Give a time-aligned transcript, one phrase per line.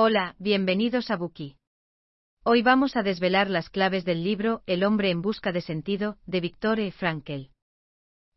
[0.00, 1.56] Hola, bienvenidos a Buki.
[2.44, 6.40] Hoy vamos a desvelar las claves del libro El hombre en busca de sentido, de
[6.40, 7.50] Victor Frankel.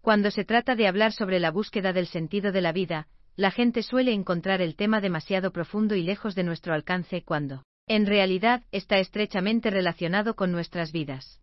[0.00, 3.82] Cuando se trata de hablar sobre la búsqueda del sentido de la vida, la gente
[3.82, 8.96] suele encontrar el tema demasiado profundo y lejos de nuestro alcance cuando, en realidad, está
[8.96, 11.42] estrechamente relacionado con nuestras vidas.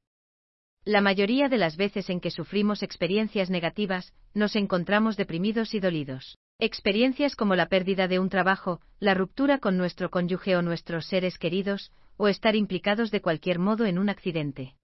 [0.84, 6.40] La mayoría de las veces en que sufrimos experiencias negativas, nos encontramos deprimidos y dolidos.
[6.60, 11.38] Experiencias como la pérdida de un trabajo, la ruptura con nuestro cónyuge o nuestros seres
[11.38, 14.76] queridos, o estar implicados de cualquier modo en un accidente.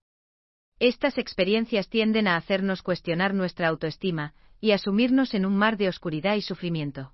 [0.78, 6.36] Estas experiencias tienden a hacernos cuestionar nuestra autoestima, y asumirnos en un mar de oscuridad
[6.36, 7.14] y sufrimiento.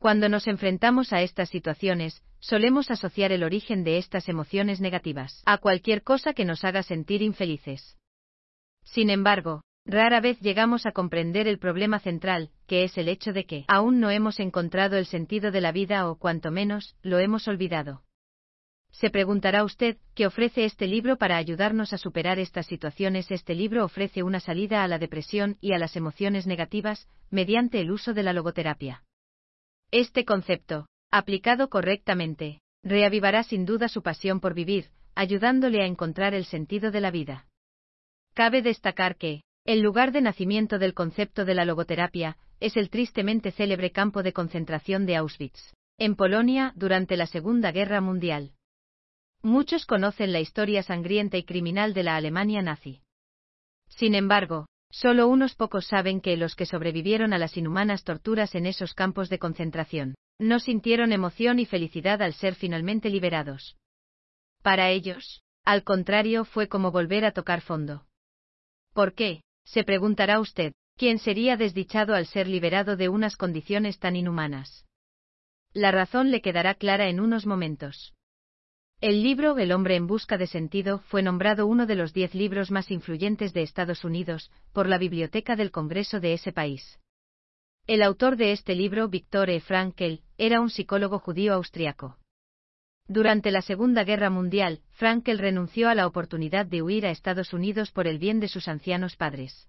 [0.00, 5.58] Cuando nos enfrentamos a estas situaciones, solemos asociar el origen de estas emociones negativas a
[5.58, 7.96] cualquier cosa que nos haga sentir infelices.
[8.82, 13.44] Sin embargo, Rara vez llegamos a comprender el problema central, que es el hecho de
[13.44, 17.48] que aún no hemos encontrado el sentido de la vida o cuanto menos, lo hemos
[17.48, 18.02] olvidado.
[18.92, 23.30] Se preguntará usted, ¿qué ofrece este libro para ayudarnos a superar estas situaciones?
[23.30, 27.90] Este libro ofrece una salida a la depresión y a las emociones negativas, mediante el
[27.90, 29.04] uso de la logoterapia.
[29.90, 36.44] Este concepto, aplicado correctamente, reavivará sin duda su pasión por vivir, ayudándole a encontrar el
[36.44, 37.46] sentido de la vida.
[38.34, 43.50] Cabe destacar que, el lugar de nacimiento del concepto de la logoterapia es el tristemente
[43.50, 48.52] célebre campo de concentración de Auschwitz, en Polonia, durante la Segunda Guerra Mundial.
[49.42, 53.02] Muchos conocen la historia sangrienta y criminal de la Alemania nazi.
[53.88, 58.66] Sin embargo, solo unos pocos saben que los que sobrevivieron a las inhumanas torturas en
[58.66, 63.76] esos campos de concentración, no sintieron emoción y felicidad al ser finalmente liberados.
[64.62, 68.06] Para ellos, al contrario, fue como volver a tocar fondo.
[68.92, 69.42] ¿Por qué?
[69.72, 74.84] Se preguntará usted, ¿quién sería desdichado al ser liberado de unas condiciones tan inhumanas?
[75.72, 78.12] La razón le quedará clara en unos momentos.
[79.00, 82.72] El libro El hombre en busca de sentido fue nombrado uno de los diez libros
[82.72, 86.98] más influyentes de Estados Unidos por la Biblioteca del Congreso de ese país.
[87.86, 89.60] El autor de este libro, Viktor E.
[89.60, 92.18] Frankl, era un psicólogo judío austriaco.
[93.10, 97.90] Durante la Segunda Guerra Mundial, Frankel renunció a la oportunidad de huir a Estados Unidos
[97.90, 99.68] por el bien de sus ancianos padres.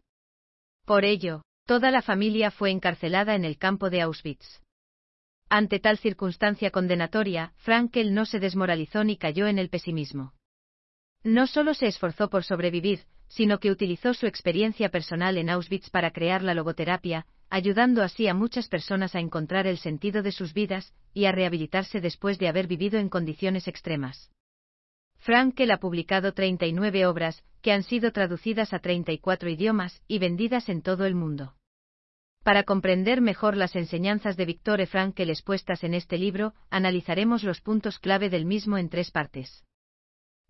[0.86, 4.62] Por ello, toda la familia fue encarcelada en el campo de Auschwitz.
[5.50, 10.34] Ante tal circunstancia condenatoria, Frankel no se desmoralizó ni cayó en el pesimismo.
[11.24, 16.12] No solo se esforzó por sobrevivir, sino que utilizó su experiencia personal en Auschwitz para
[16.12, 20.94] crear la logoterapia, ayudando así a muchas personas a encontrar el sentido de sus vidas
[21.14, 24.32] y a rehabilitarse después de haber vivido en condiciones extremas.
[25.18, 30.82] Frankel ha publicado 39 obras, que han sido traducidas a 34 idiomas y vendidas en
[30.82, 31.54] todo el mundo.
[32.44, 38.00] Para comprender mejor las enseñanzas de Victor Frankel expuestas en este libro, analizaremos los puntos
[38.00, 39.64] clave del mismo en tres partes.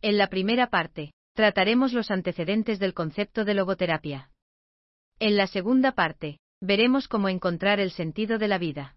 [0.01, 4.29] En la primera parte, trataremos los antecedentes del concepto de logoterapia.
[5.19, 8.95] En la segunda parte, veremos cómo encontrar el sentido de la vida.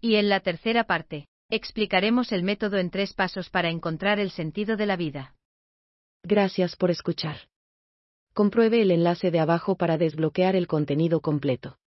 [0.00, 4.76] Y en la tercera parte, explicaremos el método en tres pasos para encontrar el sentido
[4.76, 5.34] de la vida.
[6.22, 7.36] Gracias por escuchar.
[8.32, 11.78] Compruebe el enlace de abajo para desbloquear el contenido completo.